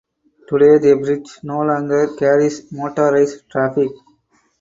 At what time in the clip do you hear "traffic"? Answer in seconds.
3.51-3.91